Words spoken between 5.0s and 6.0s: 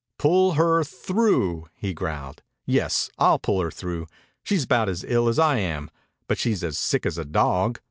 ill as I am,